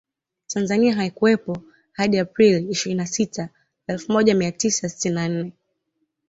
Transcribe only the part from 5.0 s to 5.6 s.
na nne